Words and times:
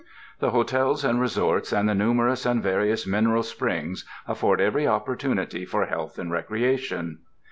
The 0.39 0.49
Hotels 0.49 1.03
and 1.05 1.21
Resorts, 1.21 1.71
and 1.71 1.87
the 1.87 1.93
numerous 1.93 2.43
and 2.43 2.63
various 2.63 3.05
mineral 3.05 3.43
springs, 3.43 4.03
afford 4.27 4.59
every 4.59 4.87
opportunity 4.87 5.63
for 5.63 5.85
health 5.85 6.17
and 6.17 6.31
recreation. 6.31 7.19